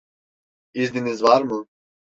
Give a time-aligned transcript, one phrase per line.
[0.73, 1.67] İzniniz var mı?